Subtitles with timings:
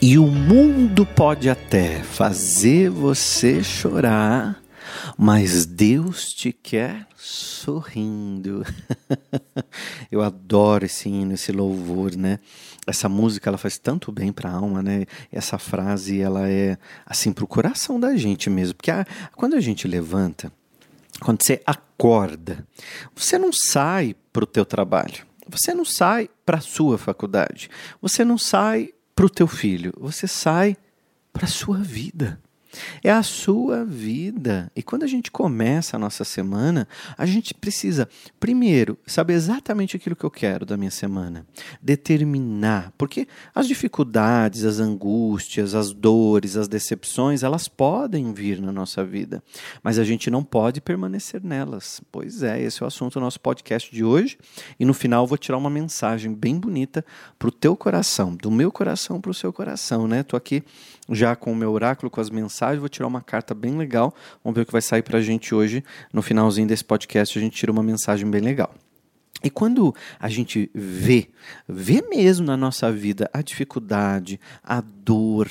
[0.00, 4.62] E o mundo pode até fazer você chorar,
[5.18, 8.64] mas Deus te quer sorrindo.
[10.08, 12.38] Eu adoro esse hino, esse louvor, né?
[12.86, 15.04] Essa música ela faz tanto bem para a alma, né?
[15.32, 19.04] Essa frase ela é assim pro coração da gente mesmo, porque a,
[19.34, 20.52] quando a gente levanta,
[21.20, 22.64] quando você acorda,
[23.16, 27.68] você não sai para o teu trabalho, você não sai para a sua faculdade,
[28.00, 30.76] você não sai para o teu filho, você sai
[31.32, 32.40] para a sua vida.
[33.02, 34.70] É a sua vida.
[34.74, 36.86] E quando a gente começa a nossa semana,
[37.16, 38.08] a gente precisa,
[38.38, 41.46] primeiro, saber exatamente aquilo que eu quero da minha semana.
[41.80, 42.92] Determinar.
[42.96, 49.42] Porque as dificuldades, as angústias, as dores, as decepções, elas podem vir na nossa vida.
[49.82, 52.00] Mas a gente não pode permanecer nelas.
[52.10, 54.38] Pois é, esse é o assunto do nosso podcast de hoje.
[54.78, 57.04] E no final vou tirar uma mensagem bem bonita
[57.38, 60.22] para o teu coração, do meu coração para o seu coração, né?
[60.22, 60.62] Tô aqui
[61.08, 64.14] já com o meu oráculo, com as mensagens, vou tirar uma carta bem legal.
[64.42, 65.82] Vamos ver o que vai sair para a gente hoje.
[66.12, 68.74] No finalzinho desse podcast, a gente tira uma mensagem bem legal.
[69.42, 71.28] E quando a gente vê,
[71.68, 75.48] vê mesmo na nossa vida a dificuldade, a dor,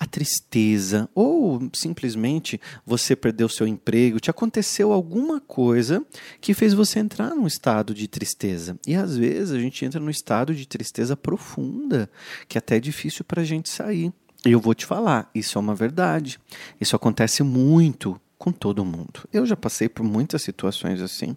[0.00, 6.02] a tristeza, ou simplesmente você perdeu seu emprego, te aconteceu alguma coisa
[6.40, 8.78] que fez você entrar num estado de tristeza.
[8.86, 12.10] E às vezes a gente entra num estado de tristeza profunda,
[12.48, 14.12] que é até é difícil para a gente sair.
[14.46, 16.38] E eu vou te falar, isso é uma verdade.
[16.80, 19.26] Isso acontece muito com todo mundo.
[19.32, 21.36] Eu já passei por muitas situações assim.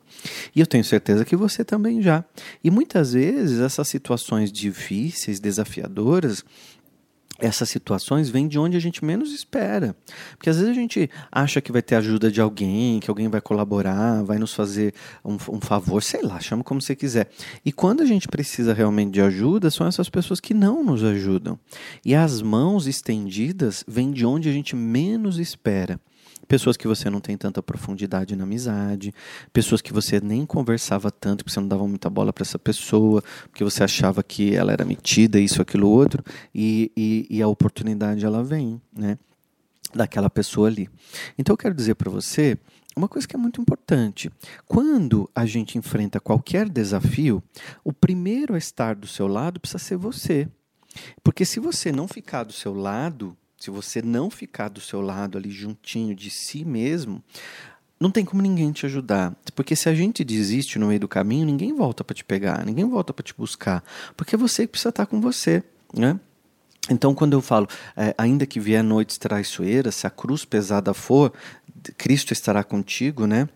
[0.55, 2.23] E eu tenho certeza que você também já.
[2.63, 6.45] E muitas vezes essas situações difíceis, desafiadoras,
[7.39, 9.95] essas situações vêm de onde a gente menos espera.
[10.37, 13.41] Porque às vezes a gente acha que vai ter ajuda de alguém, que alguém vai
[13.41, 17.29] colaborar, vai nos fazer um, um, favor, sei lá, chama como você quiser.
[17.65, 21.57] E quando a gente precisa realmente de ajuda, são essas pessoas que não nos ajudam.
[22.05, 25.99] E as mãos estendidas vêm de onde a gente menos espera
[26.50, 29.14] pessoas que você não tem tanta profundidade na amizade,
[29.54, 33.23] pessoas que você nem conversava tanto, porque você não dava muita bola para essa pessoa,
[33.43, 36.23] porque você achava que ela era metida, isso, aquilo, outro,
[36.54, 39.20] e, e, e a oportunidade ela vem, né?
[39.93, 40.89] Daquela pessoa ali.
[41.38, 42.58] Então eu quero dizer para você
[42.95, 44.32] uma coisa que é muito importante.
[44.65, 47.43] Quando a gente enfrenta qualquer desafio,
[47.83, 50.48] o primeiro a estar do seu lado precisa ser você.
[51.23, 55.37] Porque se você não ficar do seu lado, se você não ficar do seu lado
[55.37, 57.21] ali juntinho de si mesmo,
[57.99, 59.36] não tem como ninguém te ajudar.
[59.53, 62.87] Porque se a gente desiste no meio do caminho, ninguém volta para te pegar, ninguém
[62.87, 63.83] volta para te buscar.
[64.15, 65.61] Porque é você precisa estar com você,
[65.93, 66.17] né?
[66.89, 71.33] Então, quando eu falo, é, ainda que vier noites traiçoeiras, se a cruz pesada for,
[71.97, 73.49] Cristo estará contigo, né?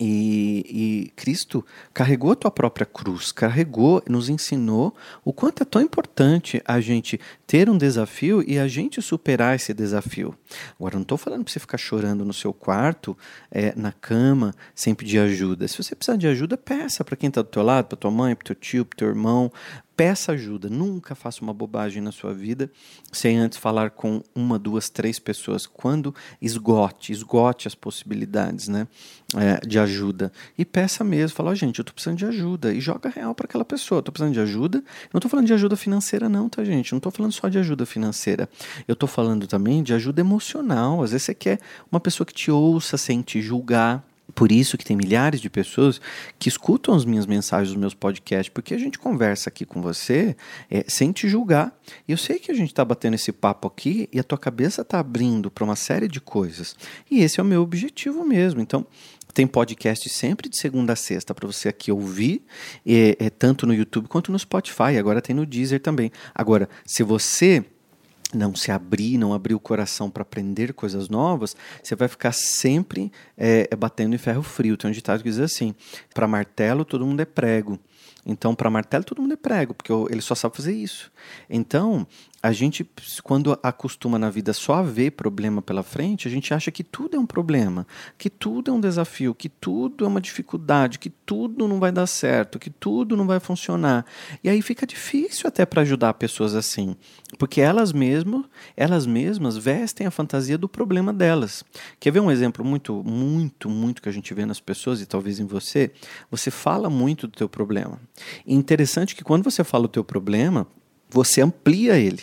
[0.00, 0.64] E,
[1.06, 4.92] e, Cristo carregou a tua própria cruz, carregou, nos ensinou
[5.24, 9.72] o quanto é tão importante a gente ter um desafio e a gente superar esse
[9.72, 10.34] desafio.
[10.78, 13.16] Agora, não estou falando para você ficar chorando no seu quarto,
[13.50, 15.68] é, na cama, sem pedir ajuda.
[15.68, 18.34] Se você precisar de ajuda, peça para quem está do teu lado, para tua mãe,
[18.34, 19.52] para teu tio, para teu irmão,
[19.96, 22.68] Peça ajuda, nunca faça uma bobagem na sua vida
[23.12, 25.66] sem antes falar com uma, duas, três pessoas.
[25.66, 26.12] Quando
[26.42, 28.88] esgote, esgote as possibilidades né,
[29.36, 30.32] é, de ajuda.
[30.58, 32.74] E peça mesmo, fala, oh, gente, eu estou precisando de ajuda.
[32.74, 34.00] E joga real para aquela pessoa.
[34.00, 34.82] Estou precisando de ajuda.
[35.12, 36.90] Não estou falando de ajuda financeira, não, tá, gente?
[36.92, 38.48] Não estou falando só de ajuda financeira.
[38.88, 41.04] Eu estou falando também de ajuda emocional.
[41.04, 41.60] Às vezes você quer
[41.90, 44.04] uma pessoa que te ouça sem te julgar
[44.34, 46.00] por isso que tem milhares de pessoas
[46.38, 50.36] que escutam as minhas mensagens, os meus podcasts, porque a gente conversa aqui com você
[50.70, 51.72] é, sem te julgar.
[52.08, 54.82] E eu sei que a gente está batendo esse papo aqui e a tua cabeça
[54.82, 56.74] está abrindo para uma série de coisas.
[57.10, 58.60] E esse é o meu objetivo mesmo.
[58.60, 58.86] Então,
[59.32, 62.42] tem podcast sempre de segunda a sexta para você aqui ouvir,
[62.86, 64.96] é, é, tanto no YouTube quanto no Spotify.
[64.98, 66.12] Agora tem no Deezer também.
[66.32, 67.64] Agora, se você
[68.36, 73.12] não se abrir, não abrir o coração para aprender coisas novas, você vai ficar sempre
[73.36, 74.76] é, batendo em ferro frio.
[74.76, 75.74] Tem um ditado que diz assim:
[76.12, 77.78] para martelo todo mundo é prego.
[78.26, 81.12] Então, para martelo, todo mundo é prego, porque ele só sabe fazer isso.
[81.48, 82.06] Então,
[82.44, 82.86] a gente,
[83.22, 87.16] quando acostuma na vida só a ver problema pela frente, a gente acha que tudo
[87.16, 87.86] é um problema,
[88.18, 92.06] que tudo é um desafio, que tudo é uma dificuldade, que tudo não vai dar
[92.06, 94.04] certo, que tudo não vai funcionar.
[94.42, 96.94] E aí fica difícil até para ajudar pessoas assim,
[97.38, 98.44] porque elas mesmas,
[98.76, 101.64] elas mesmas vestem a fantasia do problema delas.
[101.98, 105.40] Quer ver um exemplo muito, muito, muito que a gente vê nas pessoas e talvez
[105.40, 105.92] em você?
[106.30, 107.98] Você fala muito do teu problema.
[108.46, 110.66] Interessante que quando você fala o teu problema,
[111.08, 112.22] você amplia ele.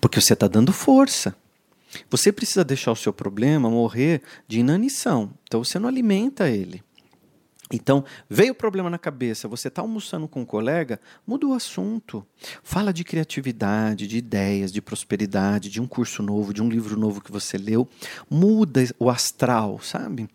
[0.00, 1.36] Porque você está dando força.
[2.10, 5.30] Você precisa deixar o seu problema morrer de inanição.
[5.44, 6.82] Então você não alimenta ele.
[7.72, 12.24] Então, veio o problema na cabeça, você está almoçando com um colega, muda o assunto.
[12.62, 17.20] Fala de criatividade, de ideias, de prosperidade, de um curso novo, de um livro novo
[17.20, 17.88] que você leu.
[18.30, 20.28] Muda o astral, sabe?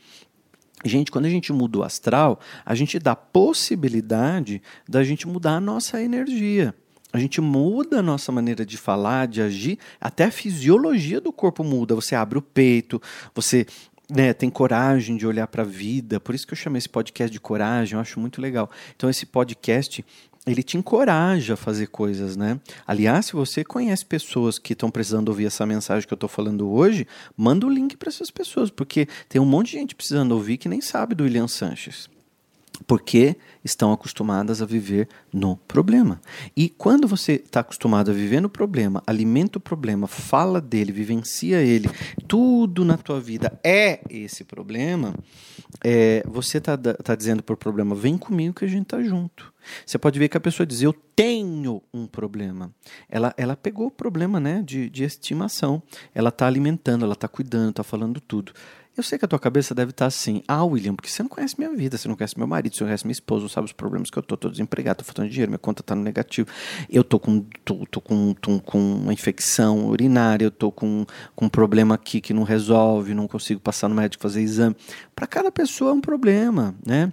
[0.83, 5.59] Gente, quando a gente muda o astral, a gente dá possibilidade da gente mudar a
[5.59, 6.73] nossa energia.
[7.13, 11.63] A gente muda a nossa maneira de falar, de agir, até a fisiologia do corpo
[11.63, 11.93] muda.
[11.93, 13.01] Você abre o peito,
[13.35, 13.65] você
[14.09, 16.19] né, tem coragem de olhar para a vida.
[16.19, 18.69] Por isso que eu chamei esse podcast de coragem, eu acho muito legal.
[18.95, 20.05] Então, esse podcast
[20.45, 22.59] ele te encoraja a fazer coisas, né?
[22.85, 26.69] Aliás, se você conhece pessoas que estão precisando ouvir essa mensagem que eu estou falando
[26.69, 27.07] hoje,
[27.38, 30.69] manda o link para essas pessoas, porque tem um monte de gente precisando ouvir que
[30.69, 32.09] nem sabe do William Sanches
[32.85, 36.19] porque estão acostumadas a viver no problema.
[36.55, 41.61] E quando você está acostumado a viver no problema, alimenta o problema, fala dele, vivencia
[41.61, 41.89] ele,
[42.27, 45.13] tudo na tua vida é esse problema,
[45.83, 49.51] é, você está tá dizendo para o problema, vem comigo que a gente está junto.
[49.85, 52.73] Você pode ver que a pessoa diz, eu tenho um problema.
[53.07, 55.81] Ela, ela pegou o problema né, de, de estimação,
[56.13, 58.53] ela está alimentando, ela está cuidando, está falando tudo.
[59.01, 61.56] Eu sei que a tua cabeça deve estar assim, ah, William, porque você não conhece
[61.57, 63.74] minha vida, você não conhece meu marido, você não conhece minha esposa, não sabe os
[63.74, 66.48] problemas que eu tô, tô desempregado, tô faltando dinheiro, minha conta tá no negativo,
[66.88, 71.03] eu tô com, tô, tô com, tô com uma infecção urinária, eu tô com,
[71.36, 74.75] com um problema aqui que não resolve, não consigo passar no médico fazer exame.
[75.15, 77.12] Para cada pessoa é um problema, né?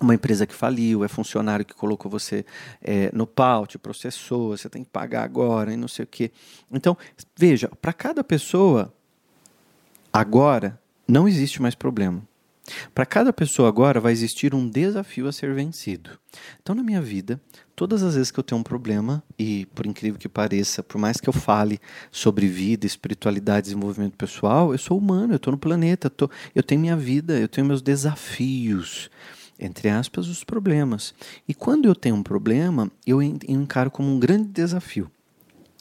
[0.00, 2.42] uma empresa que faliu, é funcionário que colocou você
[2.80, 6.32] é, no pau, te processou, você tem que pagar agora e não sei o quê.
[6.72, 6.96] Então,
[7.36, 8.94] veja, para cada pessoa,
[10.10, 12.22] agora não existe mais problema.
[12.94, 16.10] Para cada pessoa agora vai existir um desafio a ser vencido.
[16.60, 17.40] Então, na minha vida,
[17.74, 21.18] todas as vezes que eu tenho um problema, e por incrível que pareça, por mais
[21.18, 26.08] que eu fale sobre vida, espiritualidade, desenvolvimento pessoal, eu sou humano, eu estou no planeta,
[26.08, 29.10] eu, tô, eu tenho minha vida, eu tenho meus desafios
[29.60, 31.12] entre aspas, os problemas.
[31.48, 35.10] E quando eu tenho um problema, eu encaro como um grande desafio.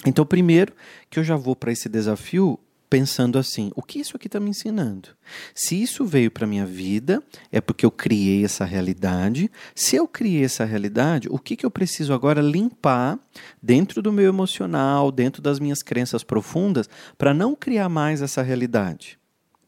[0.04, 0.74] Então, primeiro
[1.12, 2.60] que eu já vou para esse desafio
[2.90, 5.10] pensando assim: o que isso aqui está me ensinando?
[5.54, 9.52] Se isso veio para minha vida, é porque eu criei essa realidade.
[9.76, 13.20] Se eu criei essa realidade, o que, que eu preciso agora limpar
[13.62, 19.20] dentro do meu emocional, dentro das minhas crenças profundas, para não criar mais essa realidade?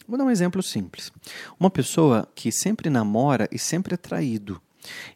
[0.07, 1.11] Vou dar um exemplo simples.
[1.59, 4.59] Uma pessoa que sempre namora e sempre é traído.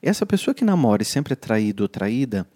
[0.02, 2.48] Essa pessoa que namora e sempre é traído ou traída,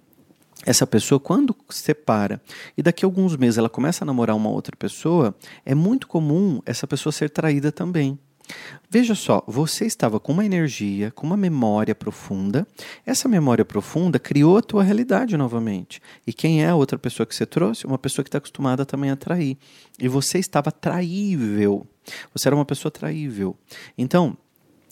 [0.65, 2.41] essa pessoa, quando separa
[2.77, 6.61] e daqui a alguns meses ela começa a namorar uma outra pessoa, é muito comum
[6.65, 8.19] essa pessoa ser traída também.
[8.89, 12.65] Veja só, você estava com uma energia, com uma memória profunda.
[13.05, 16.01] Essa memória profunda criou a tua realidade novamente.
[16.25, 17.85] E quem é a outra pessoa que você trouxe?
[17.85, 19.57] Uma pessoa que está acostumada também a trair.
[19.99, 21.85] E você estava traível.
[22.33, 23.57] Você era uma pessoa traível.
[23.97, 24.37] Então,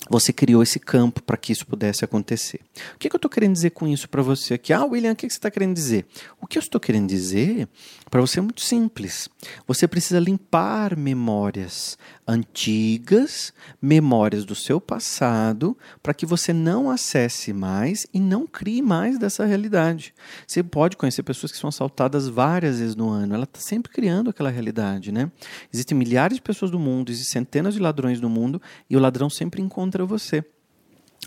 [0.10, 2.60] você criou esse campo para que isso pudesse acontecer.
[2.94, 4.72] O que, que eu estou querendo dizer com isso para você aqui?
[4.72, 6.06] Ah, William, o que, que você está querendo dizer?
[6.40, 7.68] O que eu estou querendo dizer
[8.10, 9.28] para você é muito simples.
[9.68, 11.98] Você precisa limpar memórias
[12.28, 19.18] antigas, memórias do seu passado, para que você não acesse mais e não crie mais
[19.18, 20.14] dessa realidade.
[20.48, 23.34] Você pode conhecer pessoas que são assaltadas várias vezes no ano.
[23.34, 25.32] Ela está sempre criando aquela realidade, né?
[25.74, 29.30] Existem milhares de pessoas no mundo, existem centenas de ladrões no mundo e o ladrão
[29.30, 30.44] sempre encontra contra você.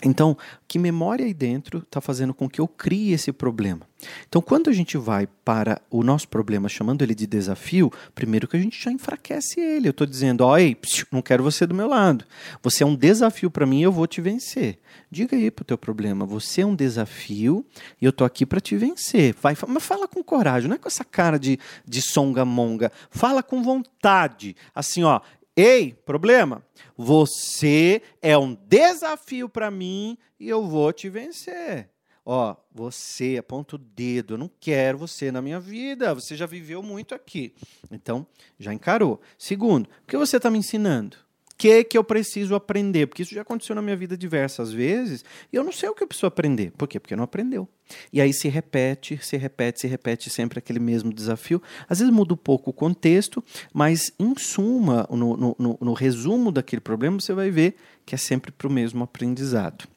[0.05, 0.37] Então,
[0.69, 3.81] que memória aí dentro está fazendo com que eu crie esse problema?
[4.29, 8.57] Então, quando a gente vai para o nosso problema, chamando ele de desafio, primeiro que
[8.57, 9.89] a gente já enfraquece ele.
[9.89, 10.77] Eu estou dizendo, ó, ei,
[11.11, 12.25] não quero você do meu lado.
[12.63, 14.79] Você é um desafio para mim, eu vou te vencer.
[15.11, 17.67] Diga aí para o teu problema, você é um desafio
[18.01, 19.35] e eu estou aqui para te vencer.
[19.41, 22.93] Vai, mas fala com coragem, não é com essa cara de, de songamonga.
[23.11, 24.55] Fala com vontade.
[24.73, 25.21] Assim, ó,
[25.61, 26.65] Ei, problema?
[26.97, 31.91] Você é um desafio para mim e eu vou te vencer.
[32.25, 36.81] Ó, você aponta o dedo, eu não quero você na minha vida, você já viveu
[36.81, 37.57] muito aqui.
[37.91, 38.25] Então,
[38.57, 39.21] já encarou.
[39.37, 41.17] Segundo, o que você está me ensinando?
[41.59, 43.09] Que, que eu preciso aprender?
[43.09, 46.05] Porque isso já aconteceu na minha vida diversas vezes e eu não sei o que
[46.05, 46.71] eu preciso aprender.
[46.79, 47.01] Por quê?
[47.01, 47.69] Porque não aprendeu.
[48.13, 51.61] E aí se repete, se repete, se repete sempre aquele mesmo desafio.
[51.89, 53.43] Às vezes muda um pouco o contexto,
[53.75, 57.75] mas em suma, no, no, no, no resumo daquele problema, você vai ver
[58.07, 59.89] que é sempre para o mesmo aprendizado.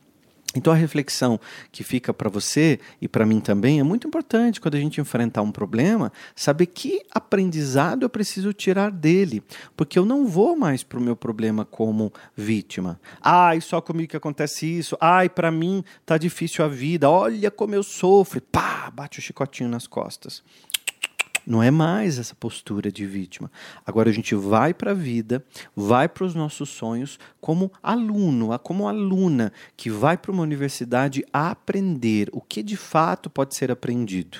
[0.55, 1.39] Então a reflexão
[1.71, 5.41] que fica para você e para mim também é muito importante quando a gente enfrentar
[5.41, 9.41] um problema, saber que aprendizado eu preciso tirar dele,
[9.77, 12.99] porque eu não vou mais para o meu problema como vítima.
[13.21, 14.97] Ai, só comigo que acontece isso.
[14.99, 17.09] Ai, para mim tá difícil a vida.
[17.09, 18.41] Olha como eu sofro.
[18.41, 20.43] Pá, bate o chicotinho nas costas.
[21.45, 23.51] Não é mais essa postura de vítima.
[23.85, 25.43] Agora a gente vai para a vida,
[25.75, 32.29] vai para os nossos sonhos como aluno, como aluna que vai para uma universidade aprender
[32.31, 34.39] o que de fato pode ser aprendido.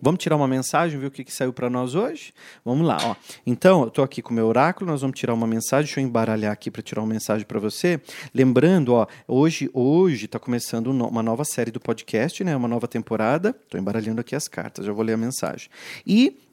[0.00, 2.32] Vamos tirar uma mensagem, ver o que, que saiu para nós hoje?
[2.64, 3.16] Vamos lá, ó.
[3.46, 5.84] Então, eu estou aqui com o meu oráculo, nós vamos tirar uma mensagem.
[5.86, 8.00] Deixa eu embaralhar aqui para tirar uma mensagem para você.
[8.34, 12.56] Lembrando, ó, hoje hoje está começando uma nova série do podcast, né?
[12.56, 13.54] Uma nova temporada.
[13.64, 15.68] Estou embaralhando aqui as cartas, já vou ler a mensagem.
[16.06, 16.49] E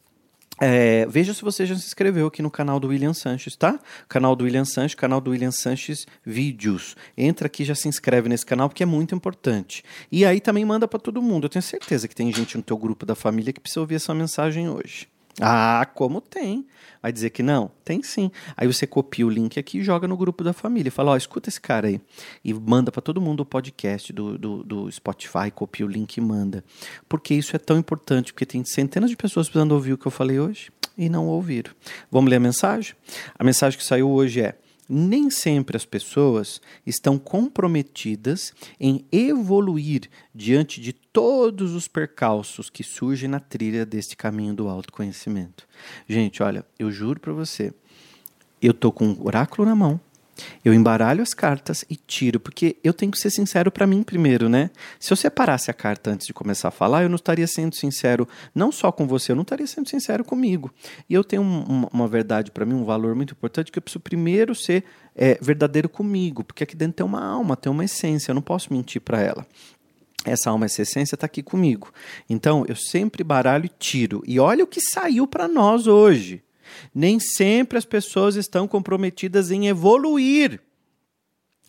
[0.59, 3.79] é, veja se você já se inscreveu aqui no canal do William Sanches, tá?
[4.07, 6.95] Canal do William Sanches, canal do William Sanches Vídeos.
[7.17, 9.83] Entra aqui já se inscreve nesse canal porque é muito importante.
[10.11, 11.45] E aí também manda para todo mundo.
[11.45, 14.13] Eu tenho certeza que tem gente no teu grupo da família que precisa ouvir essa
[14.13, 15.07] mensagem hoje.
[15.39, 16.65] Ah, como tem?
[17.01, 17.69] Vai dizer que não?
[17.85, 18.31] Tem sim.
[18.55, 20.91] Aí você copia o link aqui e joga no grupo da família.
[20.91, 22.01] Fala, ó, escuta esse cara aí.
[22.43, 26.21] E manda para todo mundo o podcast do, do, do, Spotify, copia o link e
[26.21, 26.63] manda.
[27.07, 30.11] Porque isso é tão importante, porque tem centenas de pessoas precisando ouvir o que eu
[30.11, 31.71] falei hoje e não ouviram.
[32.11, 32.95] Vamos ler a mensagem?
[33.37, 34.55] A mensagem que saiu hoje é
[34.87, 43.29] nem sempre as pessoas estão comprometidas em evoluir diante de todos os percalços que surgem
[43.29, 45.67] na trilha deste caminho do autoconhecimento.
[46.07, 47.73] Gente, olha, eu juro para você,
[48.61, 49.99] eu tô com um oráculo na mão,
[50.63, 54.49] eu embaralho as cartas e tiro, porque eu tenho que ser sincero para mim primeiro,
[54.49, 54.69] né?
[54.99, 58.27] Se eu separasse a carta antes de começar a falar, eu não estaria sendo sincero
[58.53, 60.71] não só com você, eu não estaria sendo sincero comigo.
[61.09, 63.99] E eu tenho um, uma verdade para mim, um valor muito importante, que eu preciso
[63.99, 64.83] primeiro ser
[65.15, 68.71] é, verdadeiro comigo, porque aqui dentro tem uma alma, tem uma essência, eu não posso
[68.71, 69.45] mentir para ela
[70.31, 71.91] essa alma, essa essência está aqui comigo.
[72.29, 74.21] Então, eu sempre baralho e tiro.
[74.27, 76.43] E olha o que saiu para nós hoje.
[76.93, 80.61] Nem sempre as pessoas estão comprometidas em evoluir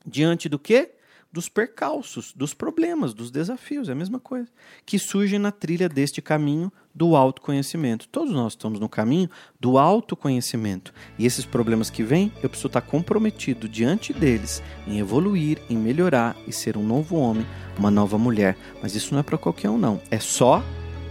[0.06, 0.92] diante do quê?
[1.30, 4.48] Dos percalços, dos problemas, dos desafios, é a mesma coisa,
[4.86, 8.08] que surgem na trilha deste caminho do autoconhecimento.
[8.08, 9.28] Todos nós estamos no caminho
[9.60, 10.90] do autoconhecimento.
[11.18, 16.34] E esses problemas que vêm, eu preciso estar comprometido diante deles em evoluir, em melhorar
[16.46, 17.46] e ser um novo homem,
[17.78, 18.56] uma nova mulher.
[18.82, 20.00] Mas isso não é para qualquer um, não.
[20.10, 20.64] É só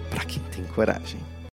[0.10, 1.27] para quem tem coragem.